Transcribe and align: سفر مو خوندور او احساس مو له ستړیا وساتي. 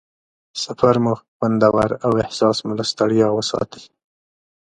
سفر 0.63 0.95
مو 1.03 1.13
خوندور 1.37 1.89
او 2.05 2.11
احساس 2.23 2.57
مو 2.65 2.73
له 2.79 2.85
ستړیا 2.91 3.27
وساتي. 3.33 3.83